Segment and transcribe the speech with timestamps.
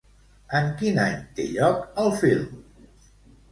[0.59, 2.59] En quin any té lloc el film?